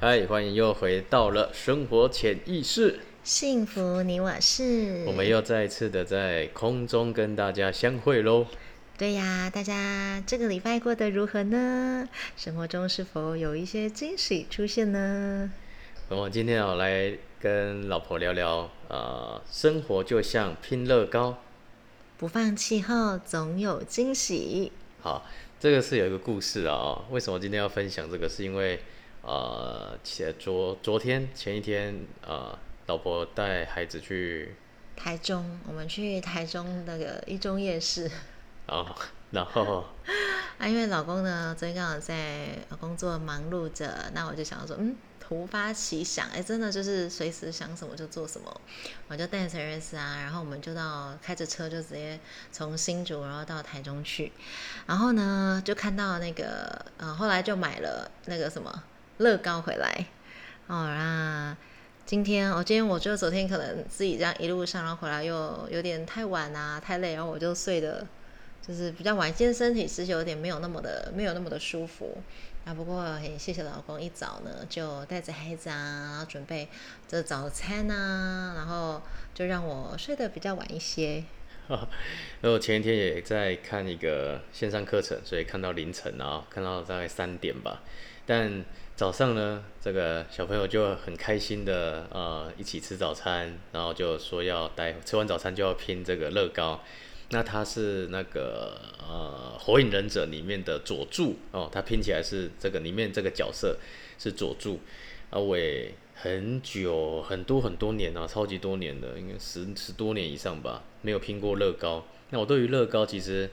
[0.00, 5.04] 嗨，欢迎又回到了生活潜意识，幸福你我是。
[5.06, 8.44] 我们又再一次的在空中跟大家相会喽。
[8.98, 12.08] 对呀，大家这个礼拜过得如何呢？
[12.36, 15.50] 生活中是否有一些惊喜出现呢？
[16.08, 21.38] 我今天要来跟老婆聊聊，呃，生活就像拼乐高，
[22.18, 24.72] 不放弃后总有惊喜。
[25.00, 25.24] 好，
[25.58, 27.04] 这个是有一个故事啊。
[27.10, 28.28] 为什么今天要分享这个？
[28.28, 28.80] 是因为
[29.26, 34.54] 呃，前昨昨天前一天，呃，老婆带孩子去
[34.94, 38.10] 台中，我们去台中那个一中夜市。
[38.66, 38.94] 哦，
[39.30, 39.86] 然后
[40.58, 42.48] 啊，因为老公呢，昨天刚好在
[42.78, 48.60] 工作忙碌着，那我就想说，嗯，突发奇想，哎，真的就是随时想什么就做什么，
[49.08, 52.20] 我就带着 S 啊，然后我们就到开着车就直接
[52.52, 54.32] 从新竹然后到台中去，
[54.86, 58.82] 然后呢就看到那个，呃，后来就买了那个什么
[59.18, 60.06] 乐高回来，
[60.66, 61.56] 哦，那
[62.04, 68.06] 今天我今天我就昨天可能自己这样一路上然后回来又有点太晚啊，太累，然后我就睡的。
[68.66, 72.16] 就是比较晚，今天身体其实有点没有那么的没有那么的舒服
[72.64, 72.72] 啊。
[72.72, 76.66] 不过很谢谢老公，一早呢就带着孩子啊，然后准备
[77.06, 79.02] 这早餐啊，然后
[79.34, 81.22] 就让我睡得比较晚一些。
[82.40, 87.82] 那我前一天也在看一个线上课程，所以看到凌晨啊，看到大概三点吧。
[88.24, 88.64] 但
[88.96, 96.80] 早上呢，这个小朋友就很开心的呃一起吃早餐，然后就说要待吃完早餐就要拼这个乐高。
[97.30, 103.76] 那他是那个呃《火影忍者》里面的佐助哦，他拼起来是这个里面这个角色
[104.16, 104.78] 是佐助
[105.30, 112.06] 啊，我也很久很多很多年啊，超级多年的，应该十十多年以上吧，没有拼过乐高。
[112.30, 113.50] 那我对于乐高其实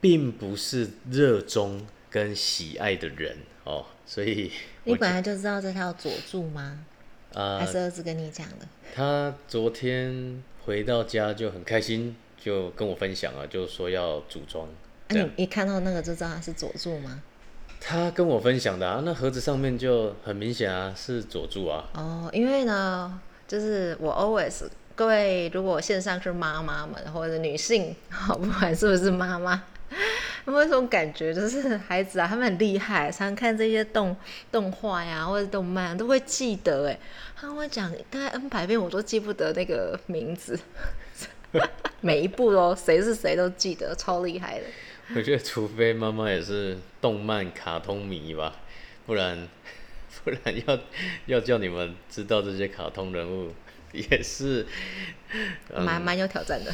[0.00, 4.50] 并不是热衷跟喜爱的人哦，所以
[4.82, 6.84] 你本来就知道这套佐助吗？
[7.32, 8.66] 啊，还是儿子跟你讲的？
[8.92, 12.16] 他昨天回到家就很开心。
[12.42, 14.66] 就跟我分享啊，就说要组装。
[15.10, 17.22] 你一看到那个就知道他是佐助吗？
[17.78, 21.84] 他跟我分享的啊，那盒子上面就很明显啊，是佐助啊。
[21.92, 29.62] 哦，因为呢，就是我 always 各位，如果线上是妈妈们或者女性，好 不管是不是妈妈，
[30.46, 34.16] 有没有种感觉，就是 孩子啊，他们很厉害，常常看这些动
[34.50, 36.98] 动画呀或者动漫都会记得，哎，
[37.36, 40.58] 他会讲大概 N 百遍，我都记不得那个名字。
[42.00, 44.64] 每一部哦，谁是谁都记得，超厉害的。
[45.16, 48.54] 我觉得，除非妈妈也是动漫卡通迷吧，
[49.04, 49.48] 不然
[50.24, 50.78] 不然要
[51.26, 53.52] 要叫你们知道这些卡通人物，
[53.92, 54.66] 也是
[55.76, 56.72] 蛮蛮有挑战的。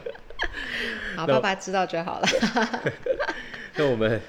[1.16, 2.28] 好，爸爸知道就好了。
[3.76, 4.20] 那我们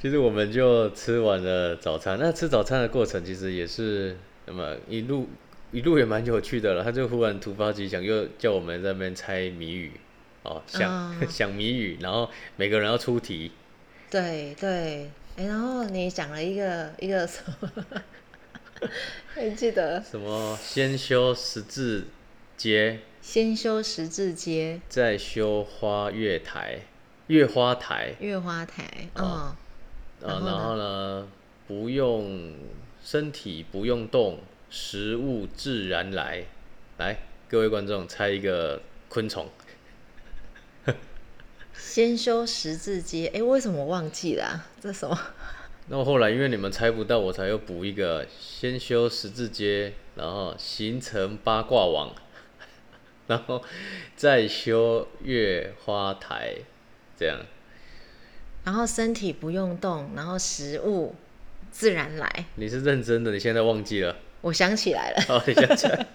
[0.00, 2.18] 其实我们就吃完了早餐。
[2.20, 4.16] 那吃早餐的过程其实也是
[4.46, 5.28] 那么一路。
[5.72, 9.92] 一路也蛮有趣的了，他就忽然突发奇想，又叫我们在那边猜谜语，
[10.42, 13.50] 哦，想想谜语，然后每个人要出题。
[14.08, 17.70] 对对，哎，然后你讲了一个一个什么？
[19.34, 20.02] 还记得？
[20.02, 20.58] 什么？
[20.62, 22.06] 先修十字
[22.56, 23.00] 街。
[23.20, 24.80] 先修十字街。
[24.88, 26.80] 再修花月台。
[27.28, 28.14] 月花台。
[28.20, 29.08] 月花台。
[29.14, 29.54] 嗯。
[30.22, 31.28] 然后呢？
[31.68, 32.54] 不用
[33.04, 34.40] 身体，不用动。
[34.68, 36.44] 食物自然来，
[36.98, 37.16] 来，
[37.48, 39.48] 各位观众猜一个昆虫。
[41.72, 44.66] 先修十字街，哎，为什么我忘记了？
[44.80, 45.18] 这什么？
[45.88, 52.12] 那后来因为你们猜不到，我才又补一个：先修十字街，然后形成八卦网，
[53.28, 53.62] 然后
[54.16, 56.54] 再修月花台，
[57.16, 57.38] 这样。
[58.64, 61.14] 然后身体不用动，然后食物
[61.70, 62.46] 自然来。
[62.56, 63.30] 你是认真的？
[63.30, 64.16] 你现在忘记了？
[64.40, 66.06] 我想起来了，哦，你想起来，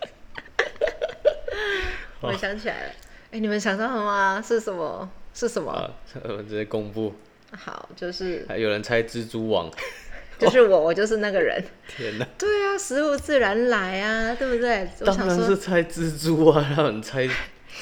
[2.19, 2.93] 我想起来了。
[3.31, 4.43] 哎，你们想到了吗？
[4.45, 5.09] 是什么？
[5.33, 5.89] 是什么？
[6.27, 7.15] 我直接公布。
[7.51, 9.69] 好，就是还有人猜蜘蛛网，
[10.39, 11.63] 就是我，我就是那个人。
[11.87, 12.27] 天哪！
[12.37, 14.87] 对啊，食物自然来啊，对不对？
[15.05, 17.27] 当然是猜蜘蛛啊， 让人猜。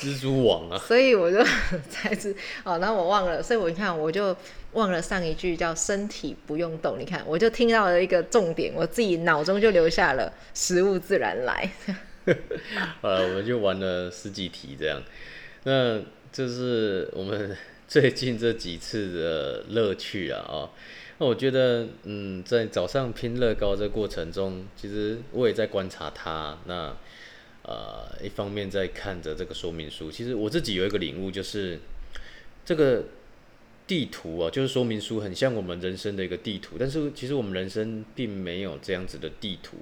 [0.02, 1.44] 蜘蛛网啊，所以我就
[1.90, 2.34] 猜蜘
[2.64, 4.34] 哦，然后我忘了，所以我你看我就
[4.74, 11.70] 忘了上一句叫身体不用动，你看我就听到了一个重点，我自己脑中就留下了食物自然来。
[13.02, 15.02] 呃，我们就玩了十几题这样，
[15.64, 16.00] 那
[16.32, 17.58] 就是我们
[17.90, 20.70] 最近这几次的乐趣啊啊，
[21.18, 26.96] 那我觉得嗯，在早上拼乐高这过程中，其实我也在观察他那。
[27.62, 31.78] 呃，一方面在看着这个说明书，其实我自己有一个领悟，就是
[32.66, 33.04] 这个
[33.86, 39.78] 地图啊，就是说明书，很像我们人生的一个地图，但是其实我们人生并没有这样子的地图。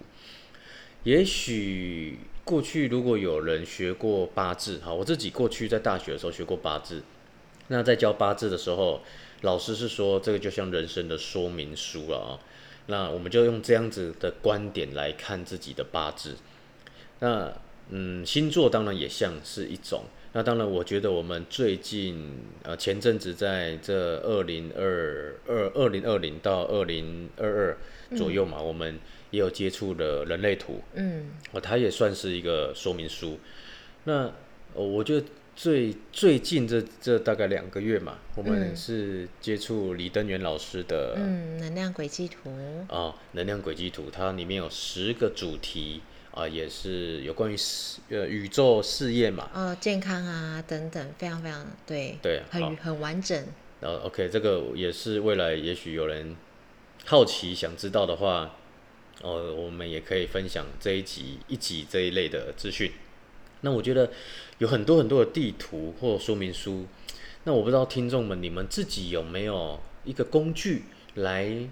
[1.03, 7.01] 也许过去如果有人学过八字，哈，我自己过去在大学的时候学过八字，
[7.67, 9.01] 那在教八字的时候，
[9.41, 12.39] 老师是说这个就像人生的说明书了啊。
[12.87, 16.35] 那我们就用这样子的观点来看自己的八字。
[17.19, 17.51] 那
[17.89, 20.03] 嗯，星座当然也像是一种。
[20.33, 27.77] 那当然，我觉得我们最近呃前阵子在这二零二二二零二零到二零二二
[28.15, 28.99] 左右嘛，我们
[29.31, 30.81] 也有接触了人类图。
[30.93, 33.39] 嗯，哦，它也算是一个说明书。
[34.03, 34.31] 那
[34.73, 35.25] 我觉得
[35.57, 42.51] 最最近这这大概两个月嘛，我们是接触李登元老师的嗯能量轨迹图。
[42.87, 46.01] 啊，能量轨迹图，它里面有十个主题。
[46.31, 53.43] 啊，也是有关于事呃宇宙事业嘛，哦健康啊等等，非常非常对对，很很完整。
[53.81, 56.35] 然后 OK，这个也是未来也许有人
[57.05, 58.55] 好奇想知道的话，
[59.23, 62.91] 哦，我们也可以分享这一集一集这一类的资讯。
[63.61, 64.09] 那我觉得
[64.57, 66.85] 有很多很多的地图或说明书，
[67.43, 70.83] 那我不知道听众们你们自己有没有一个工具
[71.15, 71.69] 来。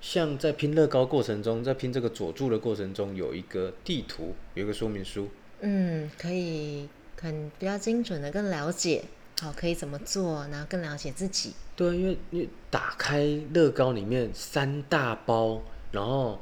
[0.00, 5.28] 像在拼乐高过程中，在拼这个佐助的过程中，有一个地图，有一个说明书。
[5.58, 6.88] 嗯，可以
[7.20, 9.02] 很比较精准的更了解，
[9.40, 11.52] 好，可以怎么做，然后更了解自己。
[11.74, 15.60] 对，因为因为打开乐高里面三大包，
[15.90, 16.40] 然后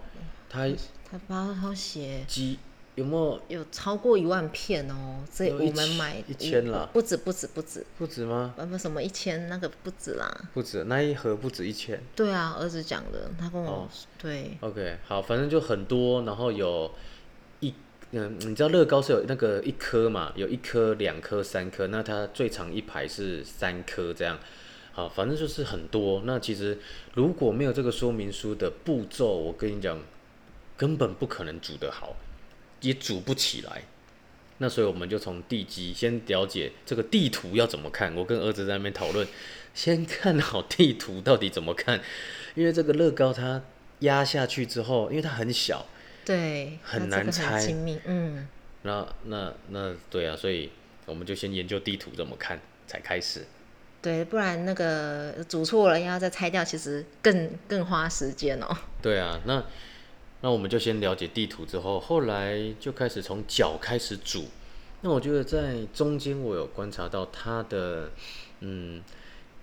[0.51, 0.69] 它
[1.11, 2.59] 它包好写几。
[2.97, 5.23] 有没有有超过一万片哦？
[5.31, 8.55] 这我们买一千了，不止不止不止不止吗？
[8.57, 12.03] 不什么一千那个不止啦，不止那一盒不止一千。
[12.17, 13.87] 对啊，儿子讲的，他跟我
[14.19, 14.57] 对。
[14.61, 16.91] OK，好，反正就很多，然后有
[17.61, 17.75] 一
[18.13, 20.33] 嗯，你知道乐高是有那个一颗嘛？
[20.35, 24.39] 有一颗、两颗、三颗，那它最长一排是三颗这样。
[24.93, 26.23] 好，反正就是很多。
[26.25, 26.79] 那其实
[27.13, 30.01] 如果没有这个说明书的步骤，我跟你讲，
[30.79, 32.17] 根本不可能煮得好。
[32.87, 33.83] 也组不起来，
[34.59, 38.15] 那所以我们就从地基先了解这个地图要怎么看。
[38.15, 39.27] 我跟儿子在那边讨论，
[39.75, 42.01] 先看好地图到底怎么看，
[42.55, 43.63] 因为这个乐高它
[44.01, 45.85] 压下去之后，因为它很小，
[46.25, 47.61] 对，很难拆，
[48.05, 48.49] 嗯，
[48.83, 50.71] 那那那对啊，所以
[51.05, 53.45] 我们就先研究地图怎么看才开始，
[54.01, 58.77] 对，不然那个组错了要再拆掉，其实更更花时间哦。
[59.03, 59.63] 对啊，那。
[60.43, 64.45] 那我们就先了解地图之后，后来就开始从脚开始煮。
[65.01, 68.11] 那我觉得在中间我有观察到他的，
[68.61, 69.03] 嗯，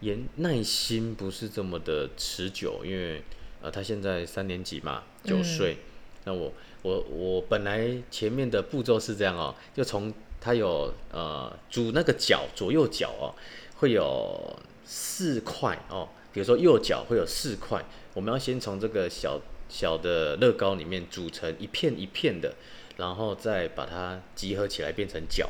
[0.01, 3.21] 严耐心不是这么的持久，因为
[3.61, 5.77] 呃他现在三年级嘛，九岁。
[6.25, 10.11] 那我我我本来前面的步骤是这样哦，就从
[10.41, 13.35] 他有呃煮那个脚左右脚哦，
[13.77, 17.83] 会有四块哦，比如说右脚会有四块，
[18.13, 19.39] 我们要先从这个小。
[19.73, 22.53] 小的乐高里面组成一片一片的，
[22.97, 25.49] 然后再把它集合起来变成脚，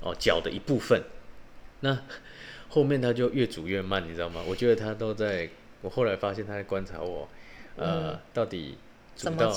[0.00, 1.02] 哦，脚的一部分。
[1.80, 1.98] 那
[2.68, 4.40] 后面它就越煮越慢，你知道吗？
[4.46, 5.50] 我觉得他都在，
[5.82, 7.28] 我后来发现他在观察我，
[7.74, 8.78] 呃，到底
[9.16, 9.52] 煮到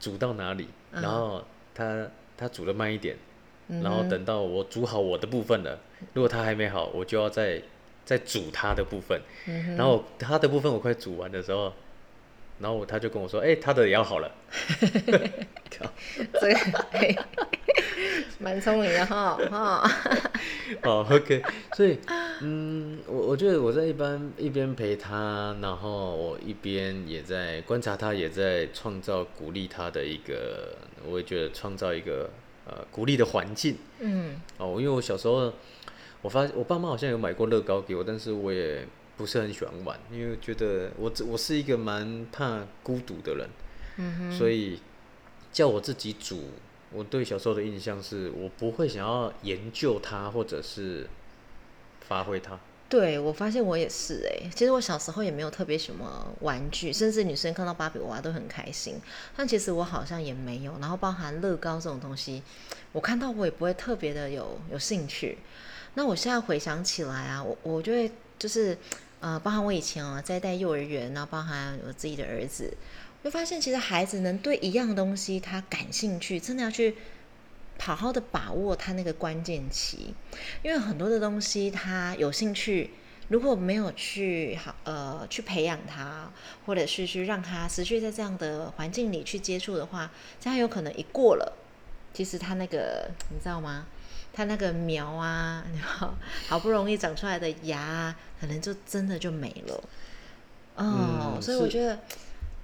[0.00, 0.66] 煮到哪里？
[0.90, 3.16] 然后他他煮的慢一点，
[3.68, 5.78] 然后等到我煮好我的部分了，
[6.14, 7.62] 如果他还没好，我就要再
[8.04, 9.22] 再煮他的部分。
[9.76, 11.72] 然后他的部分我快煮完的时候。
[12.62, 14.30] 然后他就跟我说：“哎，他的也要好了。
[16.40, 17.24] ”这个
[18.38, 19.90] 蛮聪明的哈，哈。
[20.84, 21.42] 哦，OK。
[21.74, 21.98] 所以，
[22.40, 32.30] 嗯，我我觉得我在一般一边陪他，然后我一边也在观察他，也在创造鼓励他的一个，我也觉得创造一个
[32.64, 33.76] 呃鼓励的环境。
[33.98, 34.40] 嗯。
[34.58, 35.52] 哦，因为我小时候，
[36.22, 38.86] 我发现我爸妈好像有买过乐高给我，但是我也。
[39.16, 43.48] 不是很喜欢玩，因为觉得我我是一个蛮怕孤独的人，
[43.98, 44.80] 嗯所以
[45.52, 46.50] 叫我自己煮，
[46.90, 51.06] 我对小时候的印象是我不会想要研究它或者是
[52.00, 52.58] 发挥它。
[52.88, 58.96] 对，我发现我也是哎，其实我小时候也没有特别什么玩具，甚至女生看到芭比娃娃都很开心，
[59.34, 60.72] 但其实我好像也没有。
[60.78, 62.42] 然后包含乐高这种东西，
[62.92, 65.38] 我看到我也不会特别的有有兴趣。
[65.94, 68.12] 那我现在回想起来啊，我我就会
[68.42, 68.76] 就是。
[69.24, 72.76] 呃，包含我以前啊，在带幼儿园，然后包含我自己的儿子，
[73.22, 76.96] 会发现其实孩子能对一样东西他感兴趣，真的要去
[77.78, 80.12] 好好的把握他那个关键期，
[80.64, 82.90] 因为很多的东西他有兴趣，
[83.28, 86.28] 如果没有去好呃去培养他，
[86.66, 91.56] 或者是去让他持续在这样的环境里去接触的话，这样有可能一过了，
[92.12, 93.86] 其实他那个你知道吗？
[94.32, 96.14] 他那个苗啊，然后
[96.48, 99.84] 好不容易长出来的芽，可能就真的就没了。
[100.76, 101.98] 哦，所以我觉得。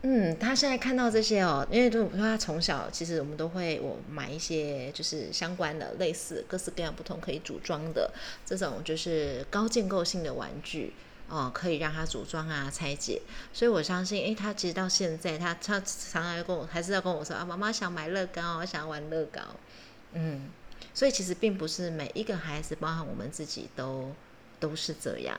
[0.02, 8.08] 嗯，他现在看到这些哦，因为就说他从小其实我们都会我买一些就是相关的类似各式各样不同可以组装的
[8.46, 10.94] 这种就是高建构性的玩具
[11.28, 13.20] 哦，可以让他组装啊拆解。
[13.52, 19.40] 所以我相信，诶，他其实到现在他他常常跟我还是要跟我说啊，妈妈想买乐高，我想玩乐高。
[20.12, 20.48] 嗯，
[20.98, 24.10] 所以其实并不是每一个孩子，包含我们自己都
[24.58, 25.38] 都是这样。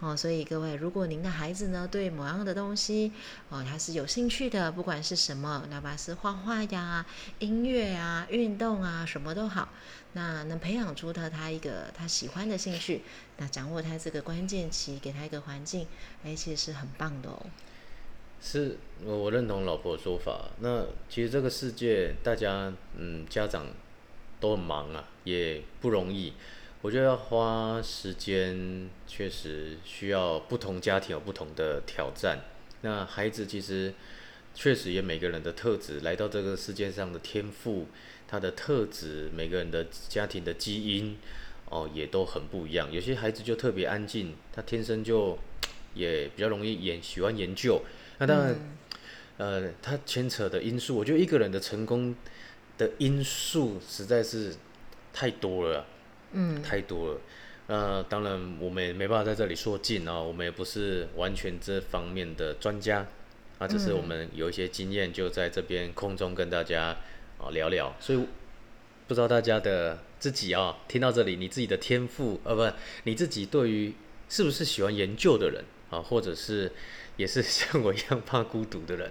[0.00, 3.10] 哦，所以各位，如果您的孩子呢对某样的东西
[3.48, 7.06] 哦，他是有兴趣的，不管是什么，哪怕是画画呀、
[7.38, 9.70] 音乐啊、运动啊，什么都好，
[10.12, 13.00] 那能培养出他他一个他喜欢的兴趣，
[13.38, 15.86] 那掌握他这个关键期，给他一个环境，
[16.22, 17.46] 哎，其实是很棒的哦。
[18.42, 20.50] 是我我认同老婆的说法。
[20.60, 23.66] 那其实这个世界，大家嗯，家长
[24.40, 26.32] 都很忙啊，也不容易。
[26.80, 32.38] 我觉得要花时间，确实需要不同家庭有不同的挑战。
[32.82, 33.92] 那孩子其实
[34.54, 37.86] 确实也每个人的特质，来到这个世界上的天赋，
[38.28, 41.16] 他的特质，每个人的家庭的基因，
[41.68, 42.92] 哦，也都很不一样。
[42.92, 45.36] 有些孩子就特别安静，他天生就
[45.94, 47.82] 也比较容易研喜欢研究。
[48.18, 48.54] 那当然，
[49.38, 52.14] 呃，他牵扯的因素，我觉得一个人的成功
[52.78, 54.54] 的因素实在是
[55.12, 55.84] 太多了。
[56.32, 57.20] 嗯，太多了。
[57.68, 60.18] 那当然，我们也没办法在这里说尽啊。
[60.18, 63.06] 我们也不是完全这方面的专家，
[63.58, 66.96] 啊，只是我们有一些经验，就在这边空中跟大家
[67.38, 67.94] 啊聊聊。
[68.00, 68.18] 所以，
[69.06, 73.94] 不知道大家的自己啊，听到这里，你自己的天赋，呃，不，你自己对于
[74.28, 76.70] 是不是喜欢研究的人啊，或者是
[77.16, 79.10] 也是像我一样怕孤独的人。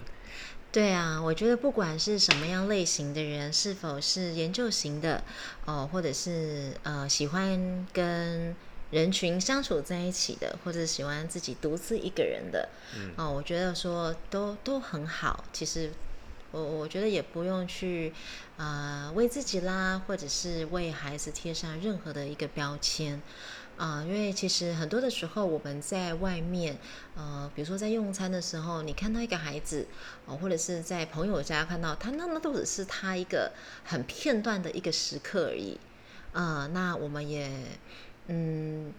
[0.70, 5.24] 对啊，我觉得不管是什么样类型的人，是否是研究型的，
[5.64, 8.54] 哦，或者是呃喜欢跟
[8.90, 12.68] 人群相处在一起的，或者喜欢自己独自一个人的，
[13.16, 15.42] 哦，我觉得说都都很好。
[15.54, 15.90] 其实
[16.50, 18.12] 我我觉得也不用去
[18.58, 23.22] 啊为自己啦，或者是为孩子贴上任何的一个标签。
[23.78, 26.76] 啊，因为其实很多的时候，我们在外面，
[27.14, 29.86] 呃，比如说在用餐的时候，你看到一个孩子，
[30.26, 33.52] 哦，或者是在朋友家看到他，那那都只是他一个
[33.84, 35.78] 很片段的一个时刻而已。
[36.32, 37.48] 呃，那我们也，
[38.26, 38.92] 嗯，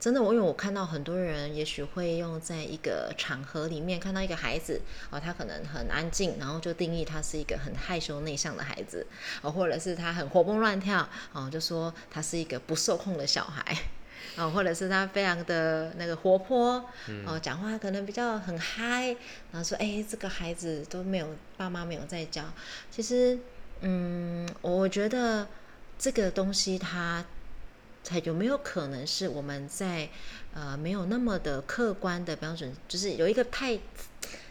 [0.00, 9.06] 真的，我因为我看到很多人，也许会用在一个场合里面看到一个孩子，哦，他可能很安静，然后就定义他是一个很害羞内向的孩子，
[9.42, 13.78] 哦，或者是他很活蹦乱跳，哦，就说他是一个不受控的小孩。
[14.36, 16.84] 哦，或者是他非常的那个活泼，
[17.24, 19.16] 哦，讲话可能比较很嗨，
[19.52, 22.42] 然后说，哎，这个孩子都没有爸妈没有在教。
[22.90, 23.38] 其实，
[23.80, 25.46] 嗯，我觉得
[25.96, 27.24] 这个东西它，
[28.04, 30.08] 它有没有可能是我们在
[30.52, 33.72] 呃没有那么的客观的标准，就是有一个太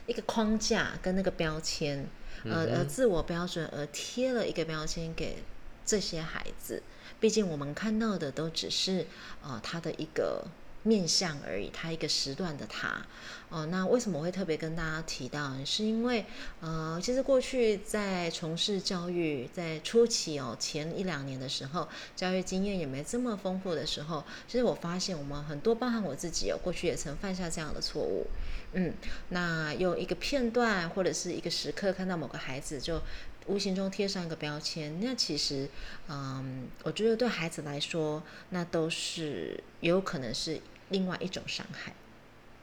[0.05, 2.07] 一个框架跟那个标签，
[2.45, 5.43] 呃呃自我标准而贴了一个标签给
[5.85, 6.83] 这些孩子。
[7.19, 9.07] 毕竟我们看到的都只是
[9.41, 10.45] 呃他的一个
[10.83, 13.05] 面相而已，他一个时段的他
[13.47, 13.65] 哦。
[13.67, 15.53] 那为什么会特别跟大家提到？
[15.63, 16.25] 是因为
[16.59, 28.27] 呃，其实过去在从事教育在初期哦前一两年的时候，教育经验也没这么丰富的时候，其实我发现我们很多，包含我自己哦，过去也曾犯下这样的错误。
[28.73, 28.93] 嗯，
[29.29, 33.01] 那用一个片段或者是一个时刻看到某个孩子就。
[33.47, 35.67] 无形中贴上一个标签，那其实，
[36.07, 41.93] 嗯，我觉得对孩子来说，那都是有可能是另外一种伤害。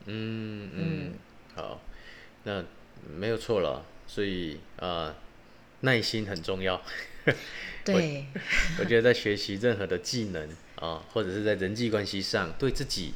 [0.06, 1.12] 嗯嗯，
[1.54, 1.80] 好，
[2.44, 2.64] 那
[3.14, 5.14] 没有错了，所以啊，
[5.80, 6.80] 耐心很重要。
[7.84, 8.26] 对，
[8.78, 13.12] 我觉得在学习任何的技能啊，或者是在人际关系上，对自己，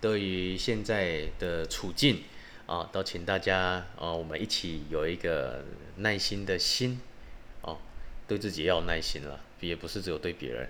[0.00, 2.22] 对于现在的处境。
[2.68, 5.64] 啊，都请大家啊，我们一起有一个
[5.96, 7.00] 耐心的心，
[7.62, 7.78] 哦，
[8.26, 10.68] 对自己要有耐心了，也不是只有对别人。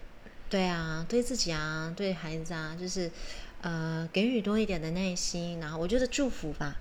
[0.49, 3.11] 对啊，对自己啊，对孩子啊，就是
[3.63, 6.77] 呃，给予多一点的耐心，然后我觉得祝福吧。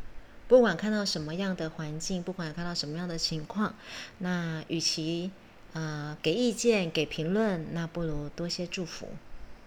[0.48, 3.74] 不管看到什么样的环境，不管看到什么样的情况，
[4.20, 5.32] 那与其
[5.74, 9.10] 呃给意见、给评论，那不如多些祝福。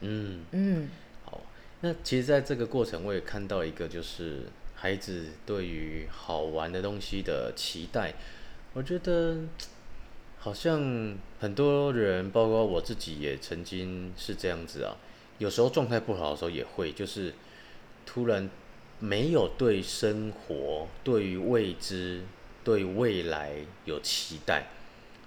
[0.03, 0.89] 嗯嗯，
[1.25, 1.41] 好。
[1.81, 4.47] 那其实，在这个过程，我也看到一个，就是。
[4.81, 8.15] 孩子对于好玩的东西的期待，
[8.73, 9.37] 我觉得
[10.39, 14.97] 好像很多人，包括我自己，也曾经是这样子啊。
[15.37, 17.35] 有时候状态不好的时候也会，就是
[18.07, 18.49] 突然
[18.99, 22.23] 没有对生活、对于未知、
[22.65, 24.69] 对未来有期待，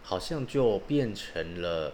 [0.01, 1.93] 好像就变成了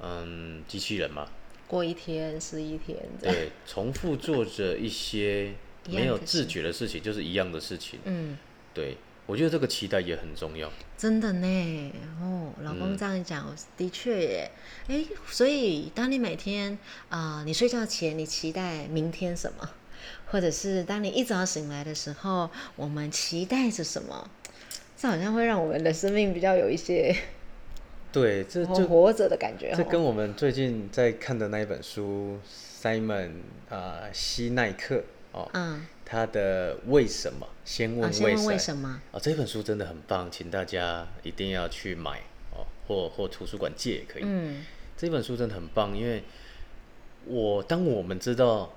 [0.00, 1.26] 嗯机器人嘛，
[1.66, 5.54] 过一天是一天，对，重复做着一些
[5.88, 7.98] 没有自觉的事情，就是一样的事情。
[8.04, 8.36] 嗯，
[8.72, 8.96] 对，
[9.26, 10.70] 我觉得这个期待也很重要。
[10.96, 11.92] 真的呢。
[12.20, 14.50] 哦，老公这样一讲，的确耶。
[14.88, 19.68] 哎，所以当你每天啊、呃你睡觉前你期待明天什么，
[20.26, 24.30] 或者是当你一早醒来的时候，我们期待着什么，
[24.96, 27.14] 这好像会让我们的生命比较有一些
[28.12, 29.72] 对，这活就活着的感觉。
[29.72, 32.38] 哦这跟我们最近在看的那一本书
[32.80, 33.30] ，Simon
[33.70, 39.00] 啊、西奈克哦，嗯他的为什么先啊，问为为什么？
[39.12, 42.20] 哦，这本书真的很棒，请大家一定要去买
[42.52, 44.22] 哦，或或图书馆借也可以。
[44.24, 44.64] 嗯
[44.96, 46.22] 这本书真的很棒，因为
[47.24, 48.72] 我当我们知道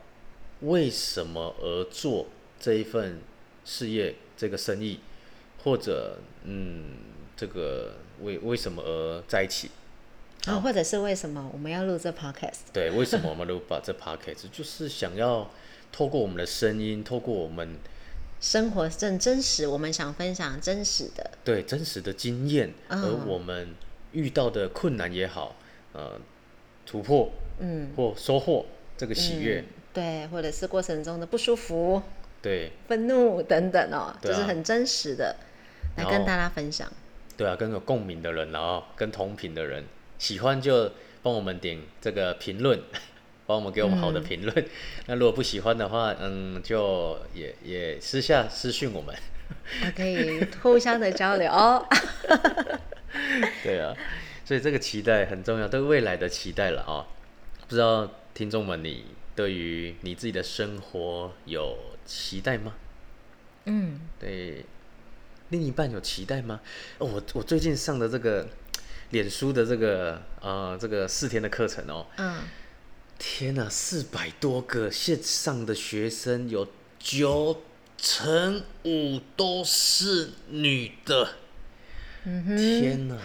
[0.62, 2.28] 为什么而做
[2.60, 3.20] 这一份
[3.64, 5.02] 事业、这个生意，
[5.64, 6.86] 或者嗯，
[7.36, 9.70] 这个为为什么而在一起，
[10.48, 12.72] 啊，或者是为什么我们要录这 podcast？
[12.74, 14.50] 对，为什么我们录把这 podcast？
[14.52, 15.52] 就是想要
[15.96, 17.78] 透过我们的声音，透过我们
[18.42, 21.32] 生活正真实，我们想分享真实的。
[21.46, 23.02] 对真实的经验，嗯。
[23.02, 23.74] 而我们
[24.12, 25.56] 遇到的困难也好，
[25.94, 26.20] 呃，
[26.86, 28.66] 突破嗯，或收获
[28.98, 32.02] 这个喜悦，嗯对，或者是过程中的不舒服、
[32.42, 32.74] 对。
[32.90, 34.36] 愤怒等等哦，对啊。
[34.36, 35.38] 就是很真实的
[35.96, 36.92] 来然后跟大家分享。
[37.38, 39.86] 对啊，跟有共鸣的人，然后跟同频的人，
[40.20, 40.92] 喜欢就
[41.24, 42.82] 帮我们点这个评论，
[43.46, 44.66] 帮我们给我们好的评论。
[45.08, 49.16] 那如果不喜欢的话，嗯，就也也私下私讯我们。
[49.16, 51.86] 啊 可以互相的交流哦。
[53.64, 53.96] 对啊，
[54.44, 57.06] 所以这个期待很重要，对未来的期待了啊、
[57.68, 62.74] 不知道听众们，你对于你自己的生活有期待吗？
[63.66, 64.66] 嗯，对
[65.50, 66.60] 另一半有期待吗？
[66.98, 68.48] 哦，我我最近上的这个
[69.12, 72.42] 脸书的这个呃这个四天的课程哦，嗯，
[73.18, 76.68] 天呐，四百多个线上的学生，有
[77.00, 77.62] 九
[77.98, 81.30] 成五都是女的。
[82.26, 83.18] 嗯哼，天呐，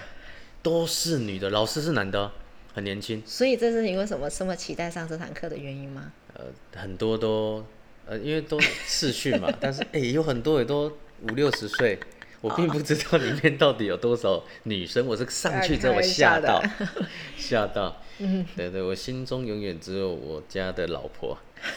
[0.63, 2.33] 都是女的，老师是男的哦，
[2.75, 6.13] 很年轻，所以这是你为什么这么期待上这堂课的原因吗？
[6.35, 7.65] 呃，很多都
[8.07, 11.99] 呃，因为都视讯嘛， 但是哎、有很多也都五六十岁。
[12.41, 16.63] 我并不知道里面到底有多少女生，我是上去之后我吓到，
[17.37, 18.00] 吓到。
[18.19, 21.39] 嗯，对对，我心中永远只有我家的老婆。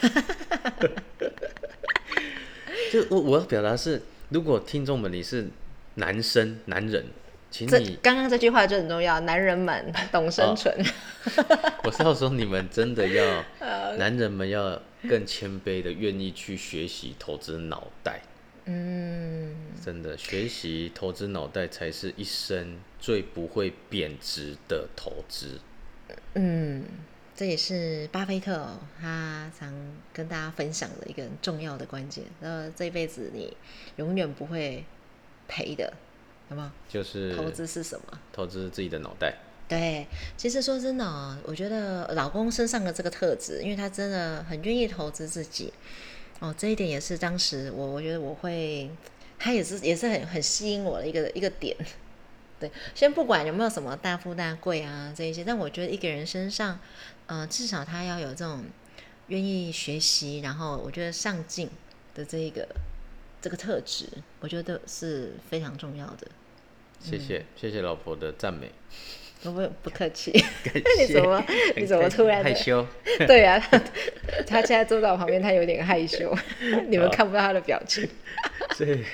[2.92, 5.48] 就我我要表达是，如果听众们你是
[5.96, 7.06] 男生男人，
[7.50, 10.74] 请你，刚刚这句话就很重要，男人们 懂生存。
[11.82, 18.22] 我是要说你们真的要，呃男人们要更谦卑的，愿意去学习投资脑袋。
[18.66, 25.60] 嗯，真的，学习投资脑袋才是一生最不会贬值的投资。
[26.34, 26.84] 嗯，
[27.34, 29.72] 这也是巴菲特、哦、他常
[30.12, 32.24] 跟大家分享的一个很重要的关键。
[32.40, 33.54] 那，这一辈子你
[33.96, 34.84] 永远不会
[35.46, 35.92] 赔的，
[36.50, 36.70] 有没有？
[36.88, 38.18] 就是投资是什么？
[38.32, 39.36] 投资自己的脑袋。
[39.66, 45.72] 对，其实说真的哦，我觉得老公身上的这个特质，因为他真的很愿意投资自己，
[46.40, 48.90] 哦，这一点也是当时我我觉得我会，
[49.38, 51.76] 他也是也是很很吸引我的一个一个点。
[52.60, 56.78] 对，先不管有没有什么大富大贵啊这一些，但我觉得一个人身上，
[57.26, 58.64] 呃，至少他要有这种
[59.28, 61.68] 愿意学习，然后我觉得上进
[62.14, 62.66] 的这一个
[63.42, 64.08] 这个特质，
[64.40, 66.28] 我觉得是非常重要的。
[67.00, 68.70] 谢谢，谢谢老婆的赞美。
[69.44, 70.32] 不不不客气，
[70.64, 71.44] 感 你怎么
[71.76, 72.84] 你怎么突然害羞？
[73.28, 73.78] 对啊，他
[74.46, 76.34] 他现在坐在我旁边，他有点害羞，
[76.88, 78.08] 你们看不到他的表情。
[78.74, 79.04] 所以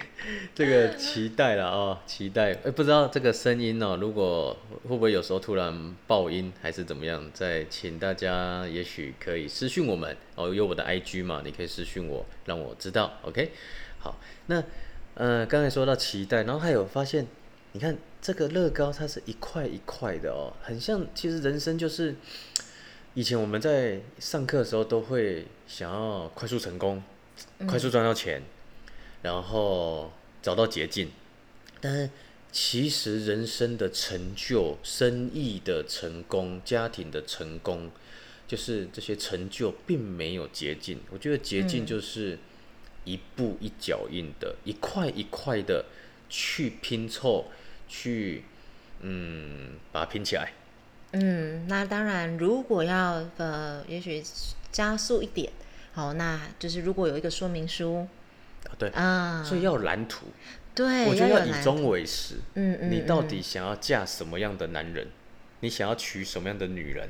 [0.55, 2.53] 这个期待了哦，期待。
[2.65, 7.29] 哎、不知道这个声音哦，如果会不会有时候突然爆音还是怎么样？
[7.35, 13.19] 再请大家也许可以私讯我们哦，有我的 IG 嘛，你可以私讯我，让我知道。
[13.23, 13.51] OK，
[13.99, 14.63] 好，那
[15.15, 17.27] 呃刚才说到期待，然后还有发现，
[17.73, 22.15] 你看这个乐高它是一块一块的哦，很像其实人生就是。
[23.15, 27.03] 以前我们在上课的时候都会想要快速成功，
[27.67, 28.41] 快速赚到钱，
[29.23, 31.11] 然后找到捷径。
[31.81, 32.09] 但是
[32.53, 37.91] 其实人生的成就、生意的成功、家庭的成功，
[38.47, 41.01] 就是这些成就并没有捷径。
[41.11, 42.39] 我觉得捷径就是
[43.05, 45.87] 一步一脚印的，一块一块的
[46.31, 47.51] 去拼凑，
[47.87, 48.45] 去
[49.01, 50.53] 嗯把它拼起来。
[51.13, 54.23] 嗯，那当然，如果要呃，也许
[54.71, 55.53] 加速一点，
[55.93, 58.07] 好，那就是如果有一个说明书
[58.65, 60.27] 啊对，啊，所以要有蓝图。
[60.73, 62.37] 对，我觉得要以终为始。
[62.55, 65.09] 嗯嗯，你到嗯底想要嫁什么样的男人？
[65.61, 67.09] 你想要娶什么样的女人，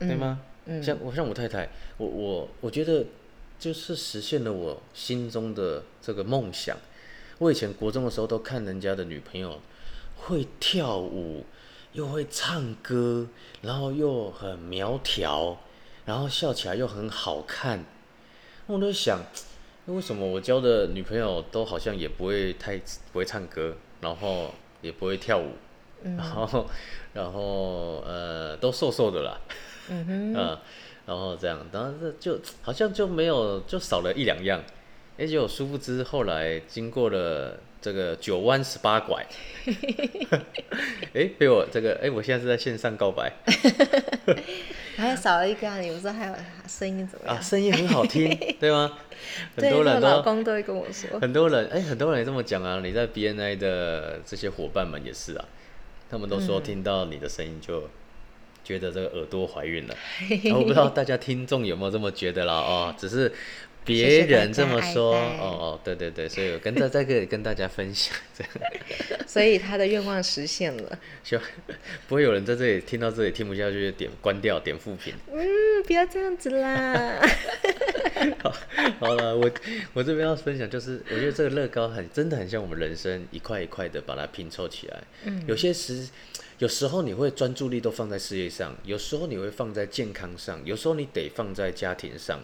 [0.00, 0.40] 对吗？
[0.66, 1.68] 嗯像我像我太太，
[1.98, 3.06] 我我我觉得
[3.60, 6.76] 就是实现了我心中的这个梦想。
[7.38, 9.60] 我以前国中的时候都看人家的女朋友
[10.16, 11.44] 会跳舞，
[11.92, 13.26] 又会唱歌，
[13.62, 15.58] 然后又很苗条，
[16.04, 17.84] 然后笑起来又很好看。
[18.66, 19.20] 我都想，
[19.86, 22.78] 为什么我交的女朋友都好像也不会太
[23.12, 25.50] 不会唱歌，然后也不会跳舞，
[26.02, 26.66] 然后
[27.12, 29.40] 然后呃都瘦瘦的啦。
[29.90, 30.62] 嗯哼， 啊，
[31.04, 34.62] 然后这样，当然这就好像就没有，就少了一两样，
[35.16, 39.24] 哎，就殊不知后来经过了这个九弯十八拐，
[41.14, 43.32] 哎，被我这个，哎，我现在是在线上告白，
[44.96, 46.34] 还少了一个啊，你不是还有
[46.66, 47.36] 声音怎么样？
[47.36, 48.98] 啊，声音很好听， 对吗？
[49.56, 55.44] 很多人老公都会跟我说，很多人，哎，很多人也这么讲啊，你在 BNI 的这些伙伴们也是啊，
[56.10, 57.88] 他们都说听到你的声音就。
[58.64, 59.94] 觉得这个耳朵怀孕了，
[60.54, 63.30] 我不知道大家听众有没有这么觉得啦哦，只是
[63.84, 71.44] 别人这么说哦哦，对对对，所以我跟在在这里跟大家分享这样，所以他的愿望实现了，希望
[72.08, 75.14] 不会有人在这里听到这里听不下去，点关掉点复评。
[75.30, 75.46] 嗯，
[75.86, 77.20] 不要这样子啦。
[78.42, 78.56] 好，
[79.00, 79.50] 好了，我
[79.92, 86.08] 我这边要分享就是，我觉得这个乐高很真的很像我们人生一块一块的把它拼凑起来，嗯，有些时。
[86.60, 92.38] 有时候你会专注力都放在事业上，有时候你会放在健康上，有时候你得放在家庭上。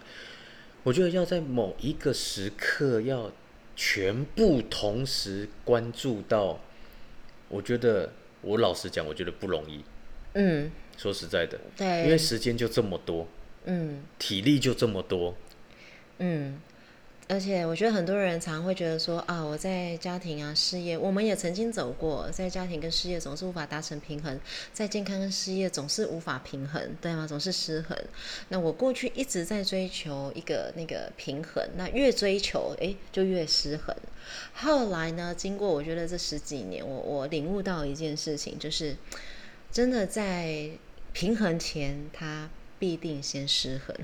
[0.82, 3.30] 我觉得要在某一个时刻要
[3.76, 6.60] 全部同时关注到，
[7.48, 8.12] 我觉得
[8.42, 9.84] 我老实讲，我觉得不容易。
[10.34, 13.26] 嗯，说实在的，对，因为时间就这么多，
[13.64, 15.36] 嗯，体力就这么多，
[16.18, 16.60] 嗯。
[17.30, 24.36] 而且我觉得很多人常会觉得说啊，我在家庭啊、事业，我们也曾经走过，在家庭跟事业总是无法达成平衡，
[24.72, 27.28] 在健康跟事业总是无法平衡，对吗？
[27.28, 27.96] 总是失衡。
[28.48, 33.94] 那我过去一直在追求一个那个平衡，那越追求哎就越失衡。
[34.52, 38.96] 后来呢，经过我觉得这十几年，我我领悟到一件事情，就是
[39.70, 40.68] 真的在
[41.12, 43.96] 平衡前，它必定先失衡，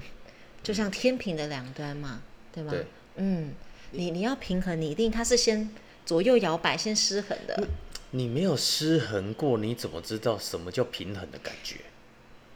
[0.62, 2.72] 就像天平的两端嘛，对吗？
[3.16, 3.52] 嗯，
[3.92, 5.70] 你你要平衡，你一定它是先
[6.04, 7.66] 左右摇摆，先失衡的。
[8.12, 11.76] 你没有失衡过，你怎么知道什么叫平衡的感觉？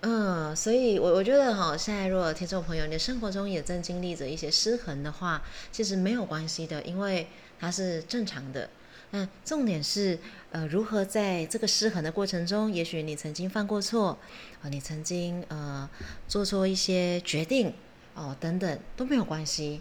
[0.03, 7.27] 嗯，所以，我我觉得哈，现在如果听众朋友，你的生活中也正经历着一些失衡的话，其实没有关系的，因为
[7.59, 8.71] 它是正常的。
[9.13, 10.19] 嗯重点是，
[10.53, 14.17] 呃，如何在这个失衡的过程中，也许你曾经犯过错，
[14.63, 15.91] 啊，你曾经呃
[16.29, 17.75] 做错一些决定，
[18.15, 19.81] 哦，等等都没有关系。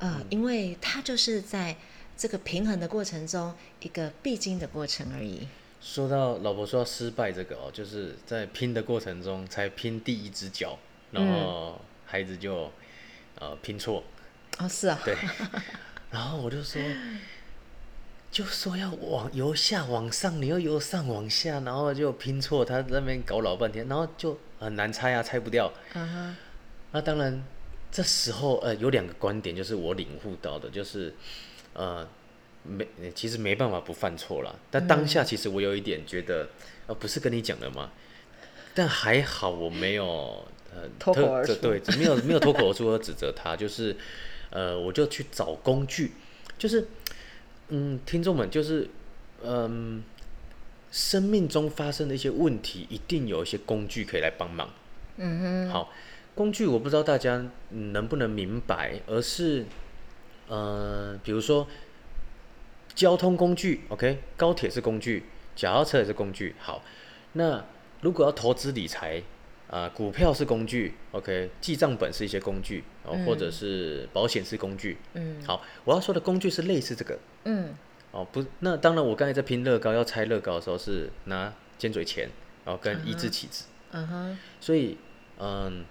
[0.00, 1.76] 呃，因为它就是在
[2.16, 5.46] 这个平衡的过程中一个必经的过程而已。
[5.80, 10.78] 说到老婆说失败这个哦，就是在拼的过程中才拼第一只脚，
[11.12, 12.70] 然后孩子就
[13.38, 14.02] 呃拼错。
[14.58, 14.98] 哦，是啊。
[15.04, 15.14] 对。
[16.10, 16.82] 然后我就说，
[18.30, 25.72] 就说要往由下往上，你要由上往下，然后就拼错，他那边搞老半天，然后就很难拆啊，拆不掉。
[25.94, 26.36] 嗯哼。
[26.92, 27.42] 那当然。
[27.92, 31.12] 这时候，呃，有两个观点，就是我领悟到的，就是，
[31.72, 32.06] 呃，
[32.62, 34.58] 没，其实没办法不犯错了。
[34.70, 36.48] 但当下，其实我有一点觉得，
[36.86, 37.90] 呃，不是跟你讲了吗？
[38.74, 43.96] 但还好我没有，呃，脱口而出，对，没有没有脱口而出和指责他，就是，
[44.50, 46.12] 呃，我就去找工具，
[46.56, 46.86] 就是，
[47.68, 48.88] 嗯，听众们，就是，
[49.42, 50.04] 嗯，
[50.92, 54.70] 生命中发生的一些问题，一定有一些工具可以来帮忙。
[55.16, 55.92] 嗯哼，好。
[56.40, 59.66] 工具我不知道大家能不能明白，而是，
[60.48, 61.68] 呃，比如说
[62.94, 65.24] 交通工具，OK，高铁是工具，
[65.54, 66.54] 脚踏车也是工具。
[66.58, 66.82] 好，
[67.34, 67.62] 那
[68.00, 69.22] 如果要投资理财
[69.68, 74.96] 啊，股票是工具，OK，记账本是一些工具，哦，或者是保险是工具。
[75.12, 77.18] 嗯，好，我要说的工具是类似这个。
[77.44, 77.74] 嗯，
[78.12, 82.30] 哦，不，那当然，我刚才在拼乐高要拆乐高的时候是拿尖嘴钳，
[82.64, 83.66] 然后跟一字起子。
[83.90, 84.96] 嗯哼，所以，
[85.38, 85.84] 嗯。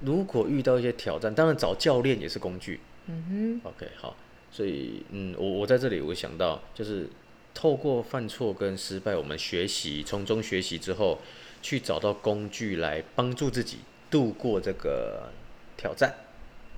[0.00, 2.80] 如果遇到一些挑战，当然找教练也是工具。
[3.06, 3.70] 嗯哼。
[3.70, 4.14] OK，好，
[4.50, 7.08] 所以嗯，我我在这里我想到，就是
[7.54, 11.18] 透过犯错跟失败，我们学习从中学习之后，
[11.62, 13.78] 去找到工具来帮助自己
[14.10, 15.30] 度过这个
[15.76, 16.14] 挑战。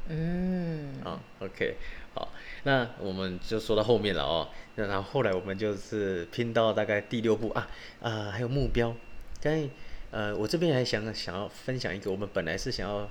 [0.09, 1.01] 嗯。
[1.05, 1.75] 啊，OK，
[2.15, 2.29] 好，
[2.63, 4.49] 那我们就说到后面了哦。
[4.77, 7.69] 那然后后来我们就是拼到大概第六步啊
[8.01, 8.95] 啊，还有目标，
[9.41, 9.69] 刚。
[10.11, 13.09] 呃，我这边还想想要分享一个，我们本来是想要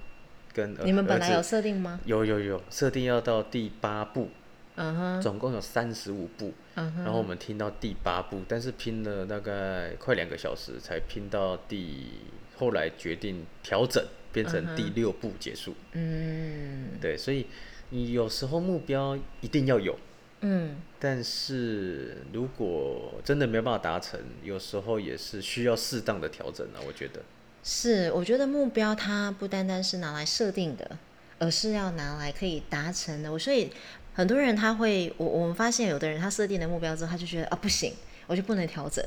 [0.54, 2.00] 跟你们本来有设定吗？
[2.06, 4.30] 有有有设定要到第八步，
[4.76, 12.14] 嗯哼，总共有三十五步，嗯哼，然后我们听到第八步，但是拼了大概快两个小时才拼到第，
[12.58, 15.76] 后来决定调整变成第六步结束。
[15.92, 17.46] 嗯对，所以
[17.92, 19.96] 你有时候目标一定要有，
[20.42, 27.22] 嗯，但是如果真的没有办法达成，有时候也是需要适当的调整啊，我觉得。
[27.64, 30.98] 是，我觉得目标它不单单是拿来设定的，
[31.40, 33.32] 而是要拿来可以达成的。
[33.32, 33.70] 我所以
[34.14, 37.94] 很多人他会，我我们发现有的人他设定了目标之后，他就觉得啊不行，
[38.28, 39.04] 我就不能调整，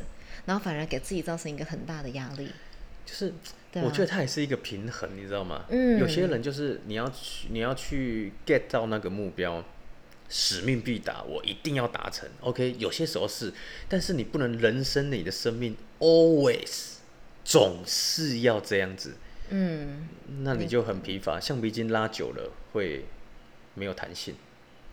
[0.47, 2.51] 然后反而给自己造成一个很大的压力。
[3.07, 3.33] 就是
[3.83, 5.65] 我觉得它也是一个平衡，你知道吗？
[5.71, 9.65] 嗯有些人就是你要去你要去 get 到那个目标，
[10.31, 12.27] 使命必达，我一定要达成。
[12.41, 13.53] OK，有些时候是，
[13.89, 16.93] 但是你不能人生你的生命 always
[17.45, 19.17] 总是要这样子，
[19.51, 20.09] 嗯，
[20.43, 23.05] 那你就很疲乏，橡皮筋拉久了会
[23.75, 24.37] 没有弹性。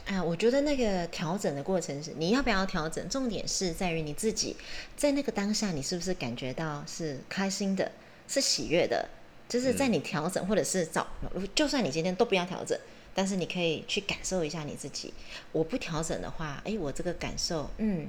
[0.08, 4.56] 啊，我觉得那个调整的过程是你要不要调整，重点是在于你自己
[4.96, 7.92] 在那个当下，你是不是感觉到是开心的，
[8.26, 9.10] 是喜悦的，
[9.50, 11.06] 就是在你调整，或者是找，
[11.54, 12.80] 就算你今天都不要调整，
[13.18, 15.12] 但是你可以去感受一下你自己。
[15.52, 18.08] 我不调整的话，哎，我这个感受，嗯，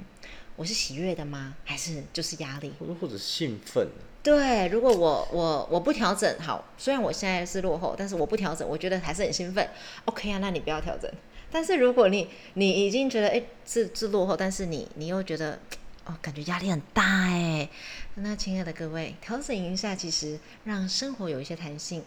[0.55, 1.55] 我是喜悦的吗？
[1.65, 2.71] 还是就是压力？
[2.79, 3.87] 或者或者兴奋，
[4.21, 9.67] 对，如果我我我不调整，好，虽然我现在是落后，但是我不调整，我觉得还是很兴奋。
[10.05, 11.11] OK 啊，那你不要调整。
[11.49, 15.57] 但是如果你你已经觉得哎是是落后，但是你你又觉得
[16.05, 17.67] 哦感觉压力很大哎，
[18.13, 22.03] 那亲爱的各位，调整一下，其实让生活有一些弹性，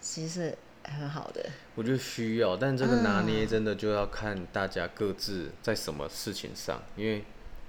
[0.00, 0.58] 其实是
[0.90, 1.50] 很好的。
[1.74, 7.24] 我觉得需要，但这个拿捏嗯真的就要看大家各自在什么事情上，因为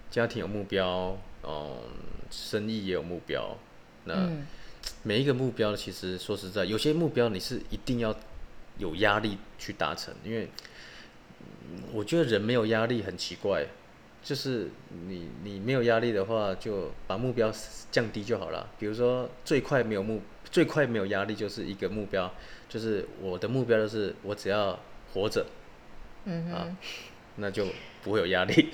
[0.10, 1.78] 家庭有目标，嗯，
[2.30, 3.58] 生意也有目标，
[4.06, 4.46] 那嗯
[5.04, 8.16] 每一个目标其实说实在，有些目标你是一定要
[8.78, 10.50] 有压力去达成，因为
[11.40, 13.68] 嗯我觉得人没有压力很奇怪，
[14.24, 14.70] 就是
[15.08, 17.52] 你你没有压力的话，就把目标
[17.90, 18.70] 降低就好了。
[18.78, 22.32] 比如说最快没有目最快没有压力就是一个目标，
[22.70, 24.80] 就是我的目标就是我只要
[25.14, 26.78] 活着，啊嗯啊，
[27.38, 27.66] 那就
[28.04, 28.70] 不会有压力，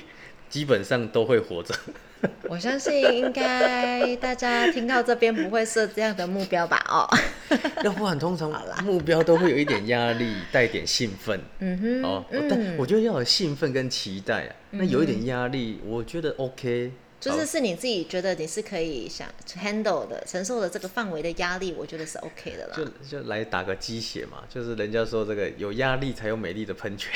[0.49, 1.73] 基本上都会活着。
[2.49, 6.83] 我相信应该大家听到这边不会设这样的目标吧？
[6.89, 7.07] 哦，
[7.85, 8.51] 要不然通常
[8.83, 11.39] 目标都会有一点压力，带点兴奋。
[11.59, 16.91] 嗯哼，哦，嗯但我觉得要有兴奋跟期待啊，那有一点压力，我觉得 OK。
[17.19, 19.27] 就是是你自己觉得你是可以想
[19.59, 22.75] handle 的、承受的这个范围的压力，我觉得是 OK 的啦。
[22.75, 22.85] 就
[23.19, 27.11] 就来打个鸡血嘛，就是人家说这个有压力才有美丽的喷泉。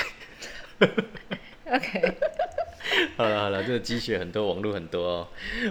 [1.71, 2.17] OK，
[3.15, 5.27] 好了好了，这个积雪很多，网络很多哦，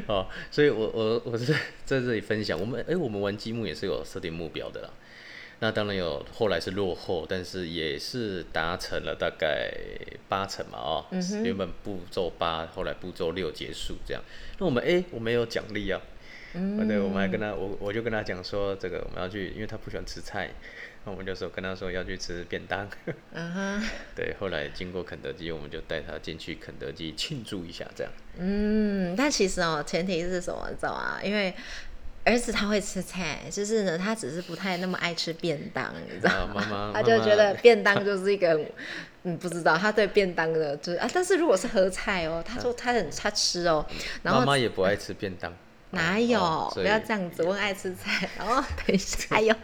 [0.06, 1.44] 哦，所以我我我是
[1.84, 4.90] 在这里分享，我们哎、我们玩积木也是有设定目标的啦。
[5.62, 9.70] 那当然有，后来是落后，但是也是达成了大概
[10.26, 11.04] 八成嘛，哦，
[11.44, 14.22] 原本步骤八，后来步骤六结束这样。
[14.58, 16.00] 那我们哎、我们有奖励啊，
[16.54, 20.50] 嗯，对，我们还跟他，我我就跟他讲说，这个我们要去，因为他不喜欢吃菜，
[21.04, 22.88] 那我们就说跟他说要去吃便当。
[23.32, 28.12] 嗯哼，对，后来经过肯德基，我们就带他进去肯德基庆祝一下，这样。
[28.38, 31.20] 嗯，但其实哦，前提是什么，你知道吗？
[31.22, 31.54] 因为
[32.24, 36.90] 儿子他会吃菜，就是呢，他只是不太那么爱吃便当，你知道吗？
[36.92, 38.60] 他就觉得便当就是一个，
[39.22, 43.86] 嗯，不知道他对便当的，就是啊，但是如果是合菜哦，他说他很他吃哦，
[44.22, 45.50] 然后妈妈也不爱吃便当，
[45.90, 46.40] 哪有？
[46.40, 48.28] 哦不要这样子，我爱吃菜。
[48.38, 49.54] 然后 等一下，哎呦，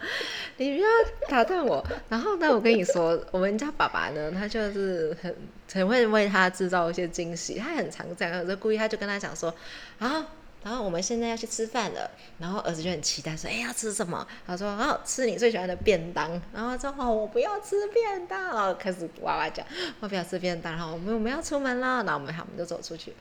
[0.57, 0.87] 你不要
[1.29, 1.85] 打断我。
[2.09, 5.35] 然后呢，我跟你说，我们家爸爸呢，他就是很
[5.73, 9.53] 很会为他制造一些惊喜，他很常这样，有时候故意他就跟他讲说，
[9.99, 10.25] 啊。
[10.67, 19.63] 然后我们现在要去吃饭了，然后儿子就很期待说：“哎，要吃什么？”他说：“哦，吃你最喜欢的便当。”然后他说：“哦，我不要吃便当。”然后开始哇哇叫
[20.01, 23.13] ：“我不要吃便当。”然后我们我们要出门了，然后我们好，我们就走出去，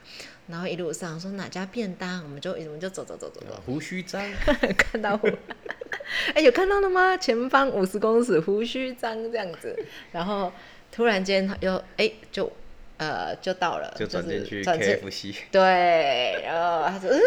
[0.48, 4.20] 然后一路上说哪家便当，我们就我们就走走走走走，胡须章，
[4.76, 5.30] 看到我，
[6.34, 7.16] 哎，有看到了吗？
[7.16, 10.52] 前方五十公尺，胡须章这样子，然后
[10.90, 12.50] 突然间他又哎就
[12.98, 17.20] 呃就到了，就转进去 KFC， 对，然后他说、嗯、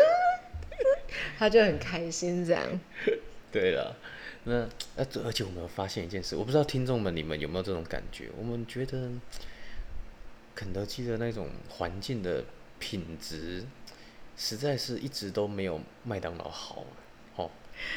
[1.38, 2.64] 他就很开心这样，
[3.52, 3.96] 对了，
[4.46, 8.30] 那呃，而且我们有发现一件事，我不知道听众们你们有没有这种感觉？
[8.38, 9.10] 我们觉得
[10.56, 12.44] 肯德基的那种环境的
[12.80, 13.64] 品质，
[14.38, 16.82] 实在是一直都没有麦当劳好。
[16.82, 16.86] 哦，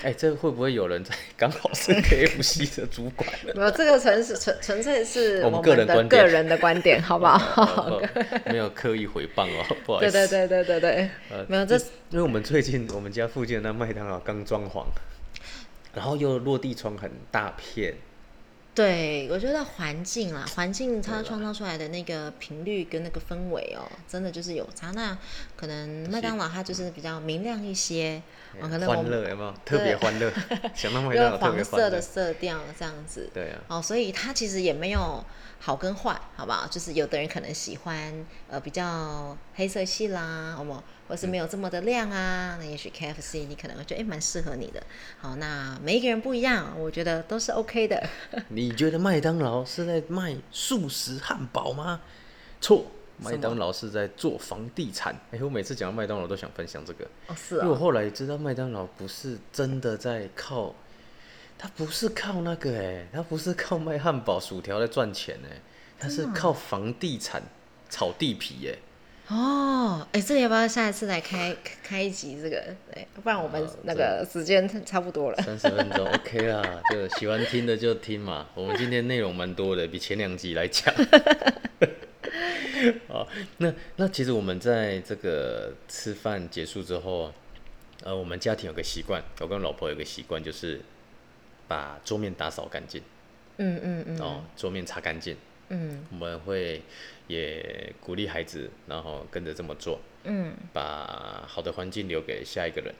[0.02, 3.52] 哎，这会不会有人在刚好是 KFC 的主管呢？
[3.54, 7.62] 没有这个纯是纯纯粹是我们们个人的个人的观点，好不好？
[7.62, 8.02] 哦
[8.46, 10.12] 没有刻意回谤哦，不好意思。
[10.12, 11.76] 对对对对对对，呃没有这
[12.10, 14.84] 因为我们最近我们家附近的那麦当劳刚装潢，
[15.94, 17.94] 然后又落地窗很大片，
[18.74, 24.90] 对，我觉得环境啦，环境它创造出来的那个频率跟那个氛围哦，真的就是有差。
[24.92, 25.16] 那
[25.62, 28.20] 可能麦当劳它就是比较明亮一些，
[28.60, 29.54] 哦可能欢乐有没有？
[29.64, 30.28] 特别欢乐，
[30.74, 32.00] 想到麦用当劳特别欢乐黄色的。
[32.02, 33.30] 色调这样子。
[33.32, 35.24] 对啊，哦，所以它其实也没有
[35.60, 36.66] 好跟坏，好不好？
[36.66, 38.12] 就是有的人可能喜欢
[38.50, 40.82] 呃比较黑色系啦，好吗？
[41.06, 44.82] 或是没有这么的亮啊，那也许 KFC 你可能会觉得哎蛮适合你的。
[45.20, 48.02] 好，那每一个人不一样，我觉得都是 OK 的。
[48.50, 52.00] 你觉得麦当劳是在卖素食汉堡吗？
[52.60, 52.86] 错，
[53.22, 55.14] 麦当劳是在做房地产。
[55.30, 60.74] 哎、我每次讲到麦当劳都想分享这个，哦，是因为我哦，后来知道麦当劳不是真的在靠，
[61.58, 65.56] 他不是靠那个哎、他不是靠卖汉堡、薯条在赚钱哎、
[65.98, 67.42] 他是靠房地产
[67.88, 68.78] 炒地皮哎、
[69.28, 72.62] 哦，哎，这个要不要下一次来开开一集这个？
[72.92, 75.40] 对，不然我们那个时间差不多了。
[75.42, 78.48] 三十分钟 OK 啦，就喜欢听的就听嘛。
[78.54, 80.92] 我们今天内容蛮多的，比前两集来讲。
[83.08, 87.32] 好， 那那其实我们在这个吃饭结束之后，
[88.02, 90.80] 呃，我们家庭有个习惯，我跟老婆有个习惯，就是
[91.68, 93.02] 把桌面打扫干净，
[93.58, 95.36] 嗯嗯嗯哦，桌面擦干净。
[95.74, 96.82] 嗯我们会
[97.28, 100.52] 也鼓励孩子，然后跟着这么做，嗯。
[100.72, 102.94] 把好的环境留给下一个人。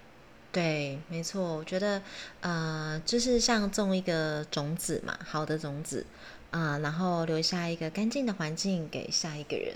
[0.51, 2.01] 对，没错，我觉得，
[2.41, 6.07] 呃，就是像种一个种子嘛，好的种子，
[6.53, 9.75] 啊、然后留下一个干净的环境给下一个人。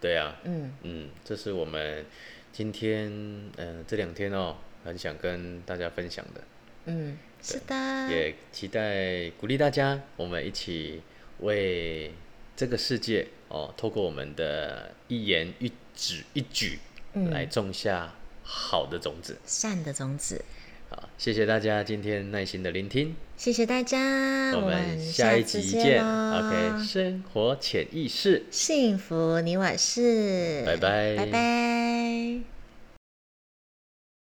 [0.00, 2.04] 对啊，嗯，嗯，这是我们
[2.52, 3.08] 今天
[3.56, 6.40] 嗯、呃这两天哦，很想跟大家分享的，
[6.84, 11.02] 嗯，是的，也期待鼓励大家，我们一起
[11.40, 12.12] 为
[12.54, 16.78] 这个世界哦，透过我们的一言一指一举，
[17.14, 19.36] 嗯来种下好的种子。
[19.44, 20.44] 善的种子。
[20.90, 23.96] 好，谢谢大家今天耐心的聆听，谢谢大家，
[24.56, 26.04] 我们们下一次集见。
[26.04, 28.44] 喽 OK，生活潜意识。
[28.50, 32.57] 幸福你我是，拜拜拜拜。